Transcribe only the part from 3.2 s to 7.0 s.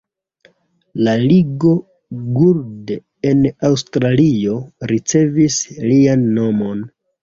en Aŭstralio ricevis lian nomon.